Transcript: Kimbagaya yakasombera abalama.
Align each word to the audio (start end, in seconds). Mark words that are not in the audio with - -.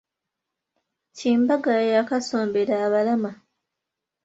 Kimbagaya 1.17 1.85
yakasombera 1.97 2.73
abalama. 2.87 3.31